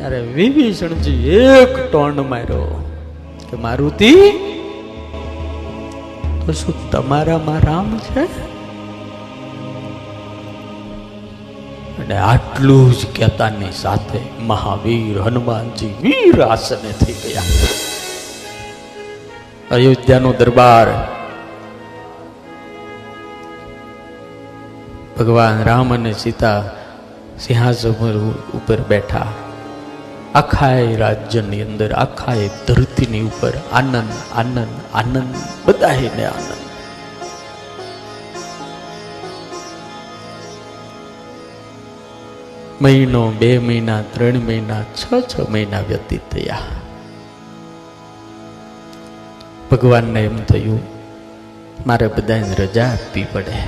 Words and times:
ત્યારે 0.00 0.20
વિભીષણજી 0.20 1.28
એક 1.28 1.92
ટોન 1.92 2.28
માર્યો 2.28 2.90
કે, 3.50 3.56
મારુતિ, 3.56 4.14
તો 6.46 6.52
શું 6.52 6.90
તમારામાં 6.90 7.58
રામ 7.58 7.98
છે? 7.98 8.24
અને 11.98 12.16
આટલું 12.16 12.92
જ 12.92 13.06
કહેતાની 13.16 13.72
સાથે 13.72 14.20
મહાવીર 14.40 15.20
હનુમાનજી 15.20 15.94
વીર 16.02 16.42
આસને 16.42 16.92
થઈ 16.92 17.12
ગયા. 17.12 17.42
અયોધ્યાનો 19.70 20.32
દરબાર. 20.32 21.08
ભગવાન 25.18 25.64
રામ 25.64 25.94
અને 25.94 26.12
સીતા 26.12 26.64
સિંહાસન 27.38 27.90
ઉપર 28.54 28.76
બેઠા. 28.88 29.26
આખા 30.34 30.68
રાજ્યની 30.96 31.62
અંદર 31.62 31.92
આખા 31.92 32.34
ધરતીની 32.68 33.20
ઉપર, 33.20 33.52
આનંદ 33.72 34.12
આનંદ 34.34 34.68
આનંદ 34.94 35.34
બધાને 35.64 36.24
આનંદ. 36.24 36.60
મહિનો, 42.82 43.30
બે 43.30 43.58
મહિના, 43.58 44.02
ત્રણ 44.02 44.32
મહિના, 44.32 44.82
છ 44.82 45.20
છ 45.20 45.48
મહિના 45.48 45.80
વ્યતીત 45.80 46.20
થયા. 46.30 46.58
ભગવાનને 49.70 50.24
એમ 50.24 50.44
થયું, 50.44 50.80
મારે 51.86 52.06
બધાને 52.06 52.54
રજા 52.54 52.86
આપવી 52.86 53.26
પડે. 53.32 53.62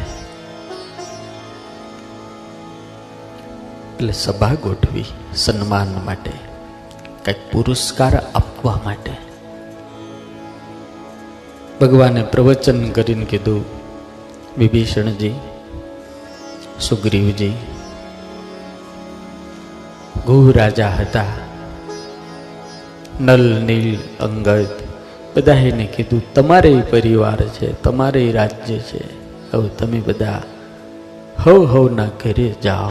એટલે 3.97 4.13
સભા 4.13 4.55
ગોઠવી 4.55 5.05
સન્માન 5.35 5.87
માટે. 6.05 6.52
કંઈક 7.25 7.37
પુરસ્કાર 7.53 8.23
આપવા 8.35 8.81
માટે. 8.85 9.13
ભગવાને 11.81 12.23
પ્રવચન 12.23 12.91
કરીને 12.91 13.25
કીધું, 13.25 13.65
વિભીષણજી, 14.59 15.41
સુગ્રીવજી, 16.81 17.53
ગૌ 20.27 20.51
રાજા 20.51 20.89
હતા. 20.89 21.25
નલ, 23.21 23.63
નીલ, 23.63 23.99
અંગદ 24.21 24.67
બધા 25.37 25.53
એને 25.53 25.87
કીધું, 25.87 26.35
તમારે 26.35 26.83
પરિવાર 26.91 27.41
છે, 27.41 27.83
તમારે 27.83 28.33
રાજ્ય 28.33 28.79
છે. 28.79 29.23
હવે 29.53 29.69
તમે 29.69 30.01
બધા 30.01 30.43
હવ 31.39 31.67
હવના 31.67 32.07
ઘરે 32.07 32.55
જાઓ. 32.63 32.91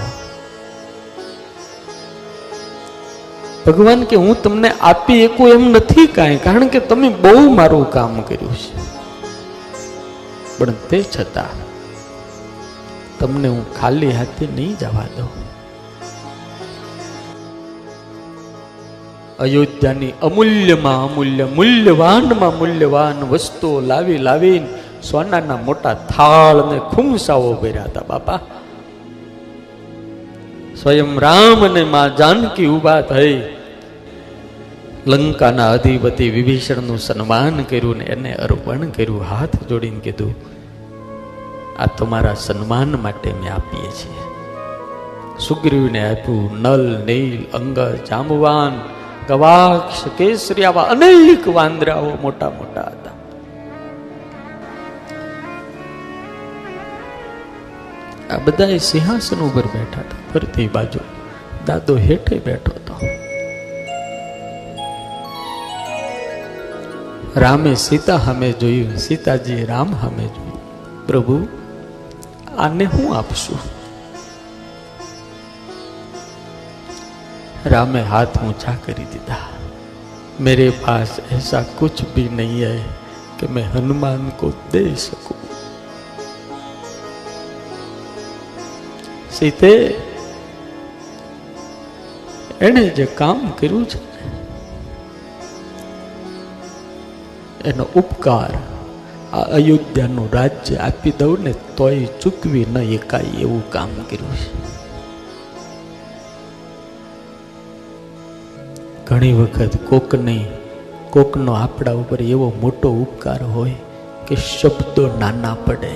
ભગવાન 3.66 4.04
કે 4.04 4.16
હું 4.16 4.42
તમને 4.44 4.70
આપી 4.82 5.20
એકું 5.24 5.50
એમ 5.50 5.70
નથી 5.70 6.08
કાંઈ, 6.08 6.38
કારણ 6.38 6.68
કે 6.68 6.80
તમે 6.80 7.10
બહુ 7.10 7.50
મારું 7.50 7.92
કામ 7.92 8.22
કર્યું 8.22 8.56
છે. 8.56 8.74
પણ 10.58 10.72
તે 10.90 11.04
છતાં 11.04 11.54
તમને 13.20 13.48
હું 13.48 13.64
ખાલી 13.80 14.12
હાથે 14.12 14.46
નહીં 14.56 14.76
જવા 14.78 15.08
દઉં. 15.18 15.32
અયોધ્યાની 19.40 20.14
અમૂલ્યમાં 20.22 21.04
અમૂલ્ય 21.04 21.46
મૂલ્યવાનમાં 21.46 22.58
મૂલ્યવાન 22.58 23.24
વસ્તુઓ 23.24 23.80
લાવી 23.82 24.18
લાવીને 24.18 24.68
સોનાના 25.04 25.58
મોટા 25.58 25.94
થાળ 25.94 26.64
અને 26.64 26.80
ખુમસાઓ 26.96 27.54
ભર્યા 27.54 27.84
હતા, 27.84 28.02
બાપા. 28.10 28.40
સ્વયં 30.82 31.20
રામ 31.20 31.66
અને 31.70 31.84
માં 31.84 32.16
જાનકી 32.18 32.68
ઊભા 32.68 33.02
થઈ. 33.02 33.42
લંકાના 35.08 35.72
અધિપતિ 35.72 36.30
વિભીષણનું 36.30 36.98
સન્માન 36.98 37.64
કર્યું 37.64 37.98
ને 37.98 38.04
એને 38.04 38.34
અર્પણ 38.34 38.88
કર્યું, 38.90 39.24
હાથ 39.24 39.64
જોડીને 39.70 40.00
કીધું, 40.00 40.36
આ 41.80 41.86
તમારા 41.86 42.34
સન્માન 42.34 42.96
માટે 43.02 43.34
મેં 43.34 43.54
આપીએ 43.54 43.92
છીએ. 43.92 44.22
સુગ્રીવને 45.40 46.12
આપ્યું, 46.12 46.62
નલ, 46.62 47.04
નીલ, 47.06 47.44
અંગ 47.54 47.80
જામવાન 47.80 48.80
ગવાક્ષ, 49.28 50.08
કેસરી, 50.18 50.64
આવા 50.64 50.84
અનેક 50.84 51.48
વાંદરાઓ 51.48 52.10
મોટા 52.22 52.50
મોટા 52.50 52.82
આ 58.31 58.41
બધા 58.47 58.79
સિંહાસન 58.89 59.45
ઉપર 59.47 59.67
બેઠા 59.75 60.05
હતા 60.07 60.25
ફરતી 60.33 60.69
બાજુ 60.71 61.05
દાદો 61.67 61.97
હેઠે 62.07 62.41
બેઠો 62.41 62.73
હતો 62.77 62.95
રામે 67.37 67.73
સીતા 67.77 68.19
સામે 68.27 68.51
જોયું 68.61 68.99
સીતાજી 69.07 69.63
રામ 69.67 69.97
સામે 70.03 70.27
જોયું 70.27 70.61
પ્રભુ 71.07 71.39
આને 72.59 72.87
હું 72.93 73.17
આપશું 73.17 73.65
रामे 77.71 78.01
हाथ 78.05 78.37
ऊंचा 78.43 78.73
कर 78.83 78.99
દીધા 79.05 79.39
मेरे 80.41 80.69
पास 80.83 81.17
ऐसा 81.33 81.63
कुछ 81.79 82.03
भी 82.15 82.25
नहीं 82.31 82.61
है 82.61 82.77
कि 83.39 83.47
मैं 83.49 83.65
हनुमान 83.71 84.29
को 84.41 84.51
दे 84.73 84.85
सकूं 85.01 85.39
સીતે 89.42 89.70
એણે 92.66 92.82
જે 92.98 93.06
કામ 93.20 93.40
કર્યું 93.60 93.86
છે, 93.92 94.00
એનો 97.70 97.86
ઉપકાર 97.96 98.52
આ 99.34 99.46
અયોધ્યાનું 99.60 100.28
રાજ્ય 100.34 100.76
આપી 100.88 101.16
દઉં 101.20 101.42
ને 101.48 101.54
તોય 101.78 102.06
ચૂકવી 102.22 102.66
ન 102.74 102.78
એકાય 102.98 103.34
એવું 103.46 103.64
કામ 103.70 103.96
કર્યું 104.10 104.36
છે. 104.42 104.50
ઘણી 109.08 109.34
વખત 109.34 109.74
કોકની, 109.90 110.44
કોકનો 111.10 111.52
આપણા 111.54 112.00
ઉપર 112.02 112.20
એવો 112.22 112.50
મોટો 112.62 112.92
ઉપકાર 113.06 113.40
હોય 113.56 113.74
કે 114.28 114.36
શબ્દો 114.36 115.08
નાના 115.20 115.56
પડે, 115.66 115.96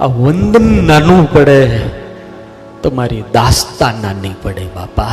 આ 0.00 0.06
વંદન 0.20 0.70
નાનું 0.86 1.26
પડે. 1.32 1.58
તમારી 2.82 3.24
દાસ્તા 3.32 3.92
નાની 3.92 4.34
પડે, 4.42 4.66
બાપા. 4.74 5.06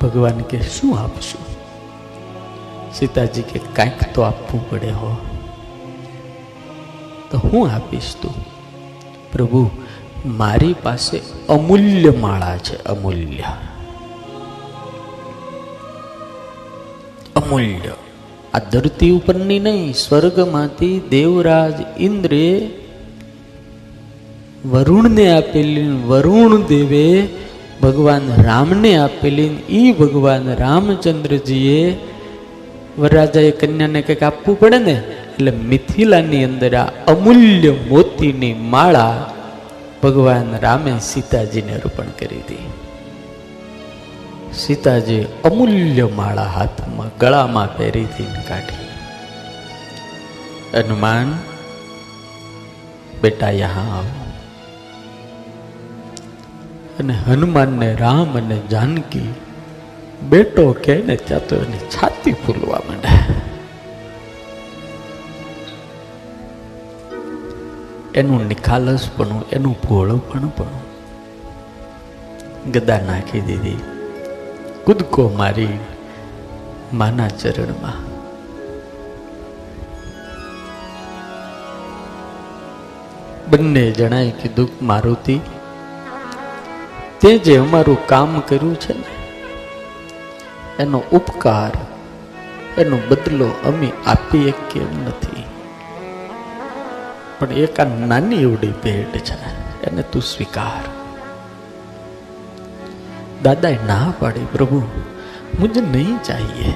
ભગવાન 0.00 0.38
કે, 0.38 0.60
શું 0.60 0.98
આપશું? 0.98 1.52
સીતાજી 2.94 3.42
કે, 3.42 3.58
કાંઈક 3.58 4.14
તો 4.14 4.22
આપવું 4.22 4.70
પડે 4.70 4.90
હો. 4.90 5.16
તો 7.30 7.38
હું 7.38 7.70
આપીશ 7.70 8.16
તું. 8.22 8.34
પ્રભુ, 9.32 9.70
મારી 10.26 10.74
પાસે 10.82 11.22
અમૂલ્ય 11.48 12.10
માળા 12.10 12.56
છે, 12.56 12.84
અમૂલ્ય. 12.84 13.42
અમૂલ્ય. 17.36 17.92
આ 18.54 18.58
ધરતી 18.58 19.10
ઉપરની 19.10 19.58
નહીં, 19.58 19.92
સ્વર્ગમાંથી 19.92 21.02
દેવરાજ 21.10 21.76
ઇન્દ્રે 21.98 22.48
વરુણને 24.66 25.26
આપેલી, 25.32 25.88
વરુણ 26.06 26.62
દેવે 26.62 27.28
ભગવાન 27.82 28.26
રામને 28.42 28.92
આપેલી, 28.96 29.58
ઈ 29.70 29.92
ભગવાન 29.92 30.46
રામચંદ્રજીએ 30.54 31.96
વરરાજાએ 32.98 33.50
કન્યાને 33.50 34.00
કંઈક 34.02 34.22
આપવું 34.22 34.60
પડે 34.60 34.78
ને, 34.78 34.96
એટલે 35.26 35.50
મિથિલાની 35.50 36.44
અંદર 36.44 36.74
આ 36.76 36.88
અમૂલ્ય 37.06 37.72
મોતીની 37.88 38.54
માળા 38.54 39.16
ભગવાન 40.02 40.58
રામે 40.58 40.92
સીતાજીને 41.00 41.72
અર્પણ 41.72 42.10
કરી 42.18 42.42
હતી. 42.44 42.81
સીતાજી 44.56 45.26
અમૂલ્ય 45.44 46.06
માળા 46.06 46.42
હાથમાં 46.42 47.18
ગળામાં 47.18 47.76
પહેરીથી 47.76 48.26
કાઢી. 48.48 48.88
હનુમાન, 50.78 51.38
બેટા 53.22 53.50
યહાં 53.50 53.94
આવો. 53.94 54.30
અને 56.98 57.12
હનુમાનને 57.12 57.94
રામ 57.94 58.38
અને 58.38 58.60
જાનકી 58.70 59.34
બેટો 60.28 60.72
કે 60.72 60.96
ને 60.96 61.16
ત્યાં 61.16 61.46
તો 61.46 61.56
એની 61.56 61.78
છાતી 61.78 62.32
ફૂલવા 62.32 62.78
માંડે. 62.78 63.34
એનું 68.20 68.46
નિખાલસપણું 68.46 69.44
એનું 69.52 69.72
ભોળપણ 69.72 70.48
પણ 70.48 70.66
ગદા 72.72 73.00
નાખી 73.00 73.40
દીધી. 73.40 73.91
કૂદકો 74.86 75.28
મારી 75.28 75.78
માના 76.92 77.28
ચરણમાં. 77.28 78.12
બંને 83.50 83.90
જણાએ 83.90 84.30
કીધું, 84.30 84.70
મારુતિ, 84.82 85.40
તે 87.20 87.38
જે 87.38 87.56
અમારું 87.56 88.06
કામ 88.06 88.40
કર્યું 88.40 88.80
છે 88.80 88.92
ને, 88.92 89.12
એનો 90.82 91.02
ઉપકાર, 91.12 91.70
એનો 92.80 92.98
બદલો 93.08 93.46
અમે 93.64 93.92
આપીએ 94.06 94.50
કેમ 94.50 95.04
નથી? 95.04 95.44
પણ 97.38 97.52
એક 97.52 97.80
આ 97.80 97.84
નાની 97.84 98.42
એવડી 98.42 98.70
ભેટ 98.70 99.16
છે 99.16 99.42
એને 99.86 100.02
તું 100.02 100.22
સ્વીકાર 100.22 101.01
दादा, 103.42 103.70
ना 103.70 104.10
पाड़े 104.10 104.40
प्रभु, 104.40 104.82
मुझे 105.60 105.80
नहीं 105.80 106.18
चाहिए। 106.18 106.74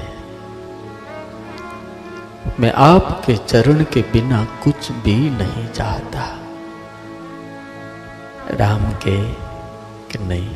मैं 2.59 2.73
आपके 2.73 3.37
चरण 3.37 3.83
के 3.83 4.01
बिना 4.01 4.45
कुछ 4.63 4.91
भी 4.91 5.29
नहीं 5.29 5.67
चाहता। 5.67 6.39
राम 8.49 8.91
के 8.91 9.31
कि 10.11 10.17
नहीं, 10.17 10.55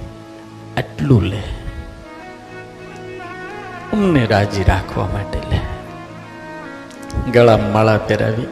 अटलू 0.77 1.21
ले। 1.21 1.43
उमने 3.93 4.25
राज़ी 4.25 4.63
राखवा 4.63 5.05
माटे 5.05 5.39
ले। 5.39 5.81
गळा 7.31 7.57
माळा 7.57 7.97
पेरावी। 7.97 8.47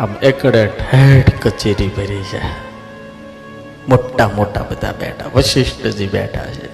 આમ 0.00 0.14
એકડે 0.22 0.66
ઠેઠ 0.66 1.46
કચેરી 1.46 1.88
ભરી 1.88 2.22
જાય 2.22 2.65
મોટા 3.88 4.28
મોટા 4.28 4.62
બધા 4.70 4.92
બેઠા, 4.92 5.24
વશિષ્ઠજી 5.34 6.06
બેઠા 6.06 6.44
છે, 6.44 6.66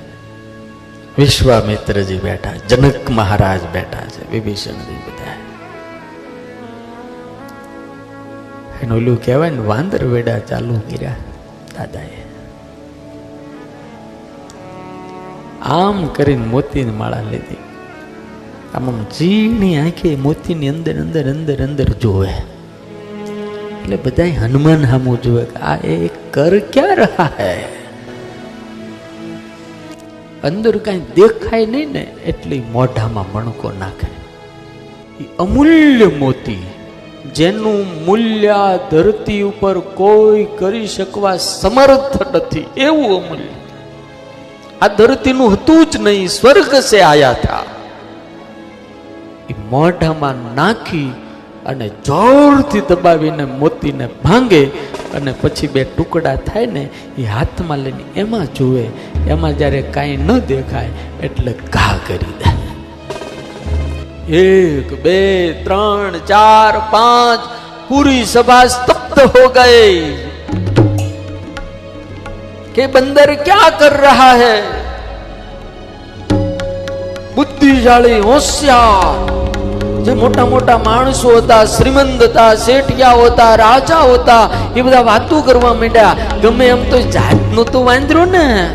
વિશ્વામિત્રજી 1.19 2.19
બેઠા, 2.19 2.53
જનક 2.69 3.11
મહારાજ 3.11 3.61
બેઠા 3.73 4.06
છે, 4.06 4.31
વિભીષણજી 4.31 4.94
બધા. 4.94 5.32
એનું 8.82 8.97
ઓલું 8.97 9.25
કહેવાય 9.25 9.50
ને, 9.50 9.59
વાંદર 9.59 10.05
વેડા 10.05 10.38
ચાલુ 10.38 10.75
કર્યા, 10.75 11.17
દાદાએ. 11.79 12.23
આમ 15.62 16.06
કરીને 16.06 16.47
મોતીની 16.47 16.91
માળા 16.91 17.23
લીધી. 17.31 17.56
આમ 18.75 19.03
ઝીણી 19.03 19.76
આંખે 19.76 20.17
મોતીની 20.17 20.69
અંદર 20.69 21.00
અંદર 21.00 21.31
અંદર 21.31 21.62
અંદર 21.62 21.85
જોવે. 21.85 22.51
એટલે 23.82 23.96
બધા 23.96 24.25
હનુમાન 24.25 24.87
હામું 24.87 25.23
કે 25.23 25.61
આ 25.61 25.76
એ 25.76 26.08
કર 26.08 26.58
ક્યાં 26.58 26.96
રહા 26.96 27.29
હૈ? 27.38 27.62
અંદર 30.44 30.76
કાંઈ 30.76 31.00
દેખાય 31.14 31.67
નહીં 31.67 31.93
ને 31.93 32.00
એટલે 32.00 32.62
મોઢામાં 32.73 33.32
મણકો 33.32 33.73
નાખે. 33.79 34.06
અમૂલ્ય 35.38 36.06
મોતી, 36.06 36.67
જેનું 37.34 38.05
મૂલ્ય 38.05 38.55
ધરતી 38.90 39.43
ઉપર 39.43 39.79
કોઈ 39.79 40.46
કરી 40.58 40.87
શકવા 40.87 41.37
સમર્થ 41.37 42.37
નથી. 42.37 42.67
એવું 42.76 43.25
અમૂલ્ય. 43.25 43.49
આ 44.82 44.88
ધરતીનું 44.88 45.52
હતું 45.52 45.87
જ 45.90 45.96
નહીં, 45.96 46.29
સ્વર્ગ 46.29 46.75
સે 46.75 47.00
આયા 47.00 47.32
થા. 47.32 47.64
મોઢામાં 49.70 50.55
નાખી 50.55 51.12
અને 51.67 51.88
જોરથી 51.88 52.81
દબાવીને 52.81 53.44
મોતીને 53.44 54.06
ભાંગે 54.06 54.64
અને 55.14 55.32
પછી 55.32 55.67
બે 55.67 55.85
ટુકડા 55.85 56.37
થાય 56.37 56.67
ને 56.67 56.88
એ 57.19 57.25
હાથમાં 57.25 57.79
લઈને 57.79 58.20
એમાં 58.20 58.55
જુએ. 58.55 58.87
એમાં 59.29 59.53
જ્યારે 59.53 59.82
કાંઈ 59.82 60.17
ન 60.17 60.38
દેખાય 60.38 60.88
એટલે 61.23 61.53
ઘા 61.53 61.99
કરી 62.06 62.35
દે. 62.38 62.53
એક, 64.37 65.03
બે, 65.03 65.53
ત્રણ, 65.53 66.19
ચાર, 66.19 66.79
પાંચ, 66.79 67.41
પૂરી 67.88 68.25
સભા 68.25 68.67
સ્તબ્ધ 68.67 69.19
હો 69.19 69.49
ગઈ. 69.49 70.17
કે 72.75 72.87
બંદર 72.87 73.35
ક્યાં 73.35 73.79
કર 73.79 74.03
રહા 74.03 74.37
હૈ? 74.37 74.62
બુદ્ધિશાળી 77.35 78.20
હોશિયાર. 78.20 79.42
જે 80.04 80.14
મોટા 80.14 80.46
મોટા 80.46 80.78
માણસો 80.78 81.37
હતા, 81.37 81.64
શ્રીમંત 81.64 82.22
હતા 82.22 82.54
શેઠિયા 82.54 83.12
હતા 83.12 83.54
રાજા 83.54 83.99
હતા, 83.99 84.50
એ 84.76 84.82
બધા 84.82 85.00
વાતો 85.00 85.40
કરવા 85.40 85.75
માંડ્યા. 85.75 86.16
ગમે 86.43 86.66
એમ 86.66 86.90
તો 86.90 87.00
જાતનું 87.00 87.72
તો 87.72 87.84
વાંદરો 87.84 88.25
ને. 88.25 88.70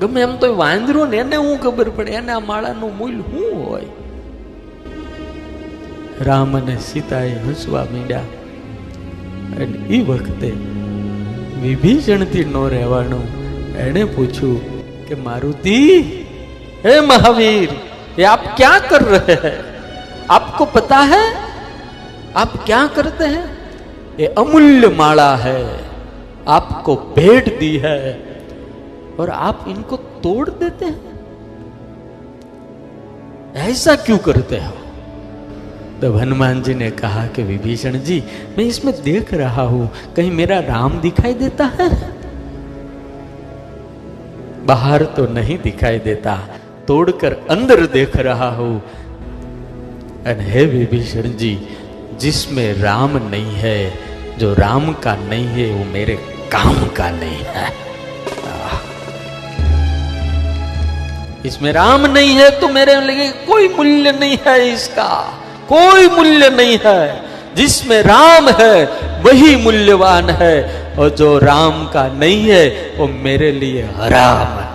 ગમે 0.00 0.20
એમ 0.20 0.36
તો 0.36 0.56
વાંદરો 0.56 1.06
ને, 1.06 1.16
એને 1.16 1.36
હું 1.36 1.60
ખબર 1.60 1.88
પડે, 1.88 2.12
એને 2.12 2.36
માળાનું 2.36 2.96
મૂલ 2.96 3.20
શું 3.20 3.66
હોય? 3.66 3.82
રામ 6.20 6.60
અને 6.60 6.76
સીતાએ 6.76 7.34
હસવા 7.34 7.84
માંડ્યા. 7.84 8.20
અને 9.56 9.64
એ 9.64 10.02
વખતે 10.02 10.52
વિભીષણથી 11.62 12.44
ન 12.44 12.68
રહેવાનું 12.68 13.24
એણે 13.76 14.04
પૂછ્યું 14.04 14.82
કે, 15.06 15.14
મારુતિ, 15.14 16.02
હે 16.84 17.00
મહાવીર 17.00 17.68
ये 18.18 18.24
आप 18.24 18.54
क्या 18.56 18.78
कर 18.78 19.02
रहे 19.02 19.48
हैं? 19.48 19.64
आपको 20.30 20.64
पता 20.64 20.96
है? 20.96 21.34
आप 22.36 22.52
क्या 22.66 22.86
करते 22.86 23.24
हैं? 23.24 23.58
ये 24.20 24.26
अमूल्य 24.26 24.88
माला 24.88 25.36
है। 25.36 25.80
आपको 26.48 26.96
भेंट 26.96 27.58
दी 27.58 27.76
है। 27.76 28.12
और 29.20 29.30
आप 29.30 29.64
इनको 29.68 29.96
तोड़ 29.96 30.50
देते 30.50 30.84
हैं? 30.84 31.12
ऐसा 33.54 33.96
क्यों 33.96 34.18
करते 34.18 34.56
हो 34.56 34.72
तब 36.02 36.16
हनुमान 36.16 36.62
जी 36.62 36.74
ने 36.74 36.90
कहा 36.90 37.26
कि 37.26 37.42
विभीषण 37.42 37.98
जी, 37.98 38.24
मैं 38.58 38.64
इसमें 38.64 39.02
देख 39.02 39.34
रहा 39.34 39.62
हूँ, 39.62 39.90
कहीं 40.16 40.30
मेरा 40.30 40.58
राम 40.58 41.00
दिखाई 41.00 41.34
देता 41.34 41.64
है? 41.64 42.12
बाहर 44.66 45.04
तो 45.04 45.26
नहीं 45.26 45.58
दिखाई 45.58 45.98
देता। 45.98 46.48
तोड़कर 46.92 47.32
अंदर 47.50 47.86
देख 47.86 48.16
रहा 48.16 48.48
हूँ। 48.50 48.82
हे 50.26 50.64
विभीषण 50.64 51.22
जी, 51.22 51.68
जिसमें 52.20 52.82
राम 52.82 53.16
नहीं 53.16 53.54
है, 53.54 53.92
जो 54.38 54.54
राम 54.54 54.92
का 54.92 55.14
नहीं 55.14 55.46
है, 55.46 55.74
वो 55.74 55.84
मेरे 55.84 56.14
काम 56.52 56.74
का 56.74 57.10
नहीं 57.10 57.44
है। 57.44 57.72
इसमें 61.46 61.72
राम 61.72 62.06
नहीं 62.06 62.30
है 62.30 62.50
तो 62.60 62.68
मेरे 62.68 63.00
लिए 63.00 63.28
कोई 63.28 63.68
मूल्य 63.68 64.12
नहीं 64.12 64.38
है 64.46 64.72
इसका। 64.72 65.08
कोई 65.68 66.08
मूल्य 66.08 66.50
नहीं 66.50 66.78
है। 66.86 67.22
जिसमें 67.56 68.02
राम 68.02 68.48
है, 68.48 68.84
वही 69.22 69.56
मूल्यवान 69.56 70.30
है, 70.30 70.54
और 70.98 71.10
जो 71.10 71.38
राम 71.38 71.86
का 71.86 72.08
नहीं 72.08 72.48
है, 72.50 72.68
वो 72.96 73.06
मेरे 73.06 73.52
लिए 73.52 73.82
हराम 73.82 74.60
है। 74.60 74.71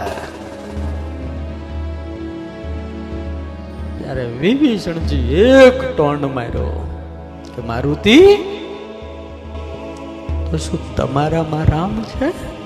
વિભીષણજી 4.39 5.34
એક 5.34 5.98
ટોન 5.98 6.32
માર્યો 6.34 6.88
કે, 7.56 7.62
મારુતિ, 7.62 8.36
તો 10.51 10.58
શું 10.58 10.96
તમારામાં 10.96 11.72
રામ 11.72 12.03
છે? 12.03 12.58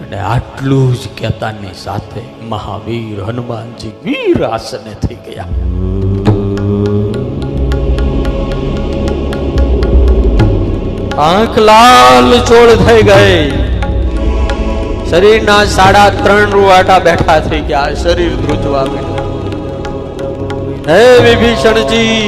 અને 0.00 0.18
આટલું 0.18 0.94
જ 0.94 0.98
કહેતાની 1.18 1.74
સાથે 1.74 2.20
મહાવીર 2.48 3.22
હનુમાનજી 3.22 3.92
વીર 4.04 4.44
આસને 4.44 4.94
થઈ 4.94 5.14
ગયા. 5.14 5.44
આંખ 11.18 11.58
લાલ 11.58 12.38
ચોળ 12.44 12.74
થઈ 12.86 13.02
ગઈ. 13.02 13.63
શરીરના 15.14 15.64
સાડા 15.72 16.06
ત્રણ 16.14 16.52
રૂવાટા 16.54 16.94
બેઠા 17.06 17.34
થઈ 17.42 17.58
ગયા, 17.66 17.90
શરીર 17.98 18.32
ધ્રુજવા 18.38 18.86
મીઠું 18.92 19.26
હે 20.88 20.96
વિભીષણજી, 21.26 22.22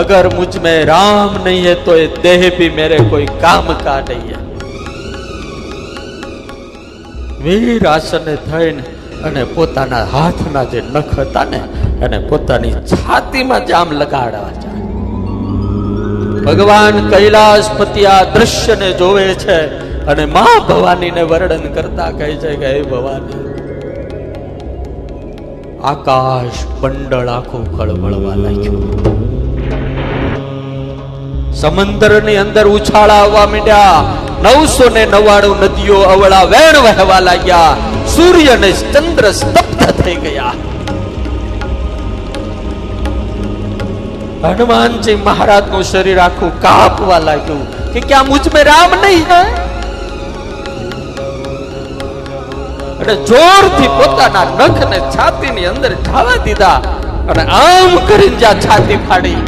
અગર 0.00 0.26
મુજ 0.34 0.58
મેં 0.66 0.76
રામ 0.90 1.32
નહીં 1.46 1.64
હે 1.68 1.72
તો 1.86 1.96
એ 2.02 2.04
દેહ 2.26 2.42
ભી 2.58 2.68
મેરે 2.76 2.98
કોઈ 3.12 3.26
કામ 3.40 3.72
કા 3.80 3.96
નહીં 4.10 4.28
હે. 4.28 4.38
વીર 7.46 7.88
આસને 7.94 8.34
થઈને 8.44 8.84
અને 9.30 9.42
પોતાના 9.56 10.04
હાથના 10.14 10.64
જે 10.74 10.84
નખ 10.84 11.18
હતા 11.22 11.44
ને 11.54 11.60
અને 12.08 12.18
પોતાની 12.28 12.72
છાતીમાં 12.92 13.66
જામ 13.72 13.96
લગાડવા 14.04 14.52
જાય 14.62 14.84
ભગવાન 16.46 17.02
કૈલાસપતિ 17.16 18.08
આ 18.14 18.22
દ્રશ્યને 18.36 18.88
જોવે 19.02 19.26
છે 19.44 19.58
અને 20.06 20.24
મા 20.26 20.54
ભવાનીને 20.68 21.22
વર્ણન 21.22 21.64
કરતા 21.74 22.10
કહે 22.10 22.36
છે 22.36 22.56
કે, 22.56 22.66
હે 22.66 22.82
ભવાની, 22.82 23.42
આકાશ 25.84 26.60
મંડળ 26.82 27.28
આખું 27.28 27.64
ખળબળવા 27.78 28.36
લાગ્યું. 28.36 28.84
સમંદરની 31.54 32.36
અંદર 32.36 32.66
ઉછાળા 32.66 33.14
આવવા 33.14 33.46
માંડ્યા. 33.46 34.04
નવસો 34.42 34.88
ને 34.88 35.02
નવ્વાણું 35.06 35.58
નદીઓ 35.64 35.98
અવળા 36.14 36.44
વેણ 36.44 36.80
વહેવા 36.82 37.20
લાગ્યા. 37.20 37.76
સૂર્ય 38.16 38.56
ને 38.56 38.72
ચંદ્ર 38.72 39.30
સ્તબ્ધ 39.32 40.02
થઈ 40.02 40.14
ગયા. 40.14 40.54
હનુમાનજી 44.42 45.14
મહારાજનું 45.14 45.82
શરીર 45.82 46.18
આખું 46.18 46.52
કાપવા 46.62 47.18
લાગ્યું 47.18 47.92
કે, 47.92 48.00
ક્યાં 48.00 48.26
મુજ 48.26 48.44
રામ 48.54 48.90
નહીં 49.02 49.24
જાય 49.28 49.65
અને 53.06 53.16
જોરથી 53.28 53.90
પોતાના 53.98 54.46
નખને 54.60 54.98
છાતીની 55.14 55.66
અંદર 55.72 55.90
ઠાવા 56.06 56.38
દીધા 56.46 56.78
અને 57.32 57.42
આમ 57.58 57.92
કરીને 58.08 58.38
જ્યાં 58.40 58.62
છાતી 58.64 58.96
ફાડી, 59.06 59.38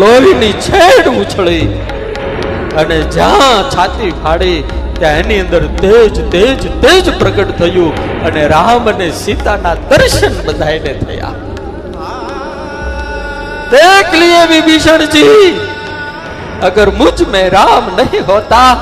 લોહીની 0.00 0.52
છેડ 0.66 1.08
ઉછળી. 1.22 1.66
અને 2.82 2.98
જ્યાં 3.16 3.72
છાતી 3.74 4.12
ફાડી, 4.22 4.60
ત્યાં 5.00 5.20
એની 5.24 5.40
અંદર 5.44 5.62
તેજ 5.82 6.22
તેજ 6.36 6.62
તેજ 6.84 7.12
પ્રગટ 7.20 7.52
થયું 7.60 7.92
અને 8.28 8.42
રામ 8.54 8.90
અને 8.94 9.06
સીતાના 9.24 9.76
દર્શન 9.90 10.40
બધાને 10.46 10.92
થયા. 11.04 11.34
દેખ 13.74 14.18
લીએ 14.22 14.42
વિભીષણજી, 14.54 15.46
અગર 16.68 16.88
મુજ 17.00 17.28
મેં 17.36 17.46
રામ 17.58 17.94
નહીં 17.98 18.28
હોતા 18.32 18.72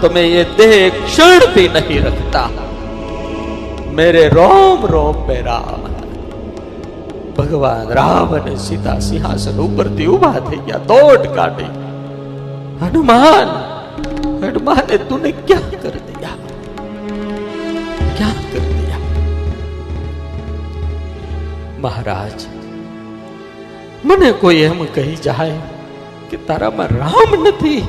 तो 0.00 0.10
मैं 0.10 0.26
ये 0.26 0.44
देह 0.56 0.76
एक 0.76 1.02
क्षण 1.06 1.48
भी 1.54 1.66
नहीं 1.70 2.00
रखता 2.02 2.44
मेरे 3.92 4.28
रोम 4.30 4.86
रोम 4.88 5.26
में 5.28 5.42
राम 5.42 5.82
है 5.88 5.94
ભગવાન 7.36 7.92
રામ 7.92 8.34
અને 8.34 8.54
સીતા 8.64 8.96
સિંહાસન 9.00 9.60
ઉપરથી 9.64 10.08
ઉભા 10.08 10.40
થઈ 10.40 10.60
ગયા 10.66 10.82
દોડ 10.90 11.24
કાઢી 11.36 11.70
હનુમાન 12.82 13.50
હનુમાને 14.42 14.98
તુને 15.08 15.30
ક્યાં 15.40 15.74
કર 15.84 15.96
દિયા 16.00 16.38
ક્યાં 18.16 18.38
કર 18.44 18.62
દિયા 18.68 19.02
મહારાજ 21.80 22.46
મને 24.04 24.32
કોઈ 24.40 24.62
એમ 24.68 24.86
કહી 24.94 25.18
જાય 25.22 25.60
કે 26.30 26.42
તારામાં 26.48 26.96
રામ 27.02 27.36
નથી 27.42 27.82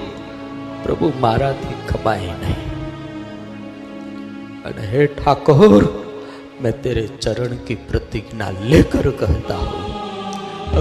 પ્રભુ 0.83 1.11
મારાથી 1.21 1.77
ખમાય 1.89 2.33
નહીં 2.41 2.59
અને 4.65 4.83
હે 4.93 5.05
ઠાકોર 5.17 5.83
मैं 6.57 6.71
तेरे 6.81 7.07
चरण 7.17 7.55
की 7.67 7.75
प्रतिज्ञा 7.87 8.49
लेकर 8.63 9.09
कहता 9.21 9.55
हूं 9.63 9.81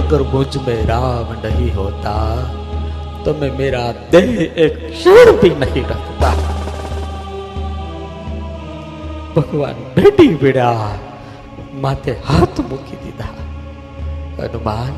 अगर 0.00 0.22
मुझ 0.34 0.50
में 0.66 0.80
राम 0.86 1.32
नहीं 1.40 1.70
होता 1.72 2.12
तो 3.24 3.34
मैं 3.34 3.50
मेरा 3.58 3.80
देह 4.12 4.30
एक 4.64 4.76
क्षण 4.92 5.32
भी 5.40 5.50
नहीं 5.56 5.84
रखता 5.84 6.30
भगवान 9.36 9.76
बेटी 9.96 10.28
बेड़ा 10.42 10.70
माथे 11.82 12.12
हाथ 12.24 12.60
મૂકી 12.70 12.96
દીધા 13.04 13.28
હનુમાન 14.38 14.94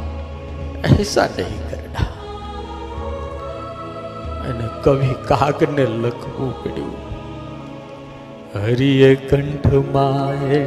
ऐसा 0.85 1.25
नहीं 1.31 1.59
करना 1.69 1.80
અને 4.50 4.68
કવિ 4.84 5.12
કાગને 5.30 5.86
લખવું 6.04 6.52
પડ્યું. 6.62 7.00
હરિએ 8.54 9.10
કંઠ 9.16 9.76
માય 9.94 10.62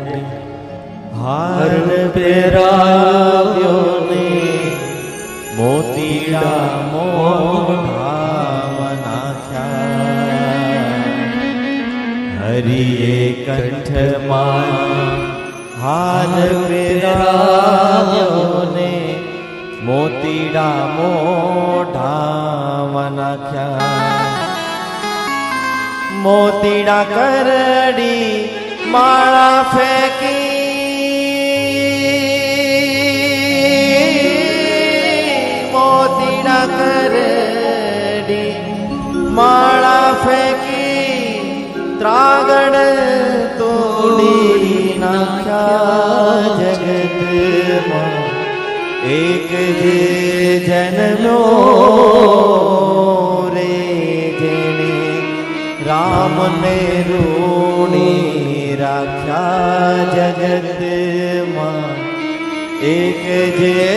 હાર 1.19 1.73
પહેરાવ્યો 2.15 3.83
ને 4.11 4.29
મોતીડા 5.57 6.71
મોઢામાં 6.93 8.25
હરિએ 12.41 13.19
કંઠમાં 13.45 14.73
હાર 15.83 16.41
પહેરાવ્યો 16.69 18.65
ને 18.75 18.91
મોતીડા 19.87 20.83
મોઢામાં 20.97 21.97
નાખ્યા 23.17 24.29
મોતીડા 26.23 27.05
કરડી 27.07 28.31
માળા 28.87 29.61
ફેંકી 29.75 30.44
એક 49.05 49.51
જે 49.51 49.97
જન્મ્યો 50.61 51.41
રે 53.51 53.73
જેણે 54.39 54.95
રામને 55.87 56.79
રૂણી 57.09 58.77
રાખ્યા 58.81 60.07
જગતમાં 60.15 61.99
એક 62.91 63.23
જે 63.59 63.94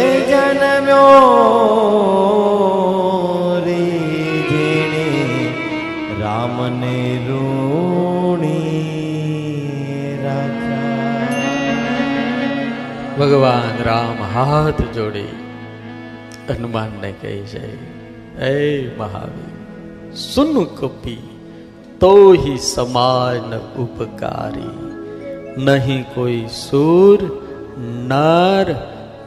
ભગવાન 13.19 13.83
રામ 13.83 14.17
હાથ 14.33 14.81
જોડી 14.95 15.29
હનુમાનને 16.49 17.11
કહે 17.11 17.37
છે 17.39 17.63
એ 18.39 18.97
મહાવીર, 18.97 19.55
સુન 20.15 20.63
કપી 20.63 21.23
તો 21.99 22.33
ही 22.33 22.57
સમાન 22.57 23.55
ઉપકારી. 23.55 24.83
નહીં 25.57 26.03
કોઈ 26.15 26.45
સુર, 26.47 27.19
નર, 28.07 28.75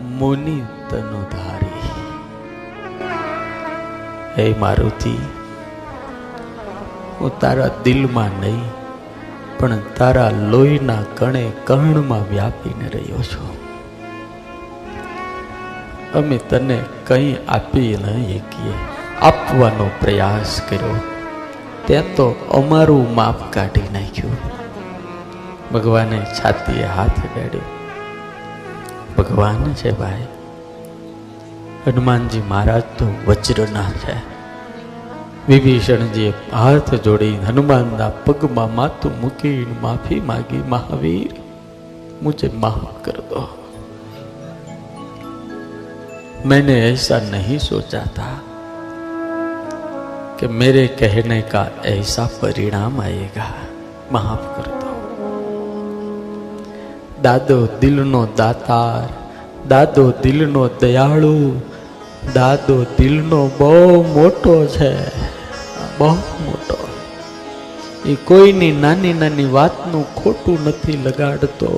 મુનિ 0.01 0.63
તનુધારી 0.91 1.89
હે 4.39 4.55
મારુતિ, 4.59 5.17
હું 7.21 7.41
તારા 7.41 7.71
દિલમાં 7.85 8.31
નહીં, 8.41 8.63
પણ 9.59 9.83
તારા 9.99 10.31
લોહીના 10.31 11.03
કણે 11.19 11.51
કર્ણમાં 11.65 12.31
વ્યાપીને 12.31 12.89
રહ્યો 12.89 13.23
છું. 13.23 13.70
અમે 16.15 16.39
તને 16.39 16.79
કંઈ 17.07 17.37
આપી 17.49 17.97
ન 18.03 18.07
શકીએ. 18.23 18.75
આપવાનો 19.21 19.91
પ્રયાસ 20.01 20.61
કર્યો. 20.69 20.97
તે 21.87 22.01
તો 22.01 22.27
અમારું 22.55 23.15
માપ 23.15 23.53
કાઢી 23.53 23.89
નાખ્યું. 23.93 24.37
ભગવાને 25.73 26.19
છાતીએ 26.19 26.85
હાથ 26.85 27.21
ગાડ્યો 27.37 27.61
ભગવાન 29.19 29.73
છે 29.75 29.91
ભાઈ, 29.91 30.27
હનુમાનજી 31.87 32.43
મહારાજ 32.49 32.83
તો 32.99 33.07
વજ્રના 33.27 33.91
છે. 33.91 34.15
વિભીષણજીએ 35.49 36.33
હાથ 36.53 36.95
જોડી 36.95 37.37
હનુમાનના 37.49 38.11
પગમાં 38.11 38.75
માથું 38.75 39.21
મૂકીને 39.21 39.81
માફી 39.83 40.21
માગી, 40.21 40.63
મહાવીર, 40.69 41.33
મુજબ 42.23 42.55
માફ 42.55 43.05
કરતો 43.05 43.41
દો. 43.41 43.60
मैंने 46.46 46.76
ऐसा 46.84 47.20
नहीं 47.28 47.58
सोचा 47.60 48.04
था 48.18 48.32
कि 50.40 50.48
मेरे 50.54 50.88
कहने 51.00 51.42
का 51.54 51.68
ऐसा 51.88 52.26
परिणाम 52.42 53.00
आएगा 53.02 53.48
माफ 54.12 54.44
कर 54.56 54.68
दो 54.72 54.86
દાદો 57.24 57.58
દિલનો 57.82 58.22
દાતાર 58.38 59.06
દાદો 59.68 60.04
દિલનો 60.24 60.64
દયાળુ 60.82 61.36
દાદો 62.36 62.78
દિલનો 62.98 63.42
બહુ 63.58 63.72
મોટો 64.16 64.56
છે 64.68 64.92
બહુ 65.98 66.12
મોટો 66.42 66.80
એ 68.06 68.16
કોઈની 68.26 68.74
નાની 68.80 69.14
નાની 69.14 69.48
વાતનું 69.52 70.06
ખોટું 70.16 70.60
નથી 70.66 71.00
લગાડતો 71.06 71.72